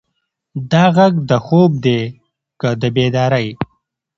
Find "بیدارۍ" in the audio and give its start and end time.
2.95-3.47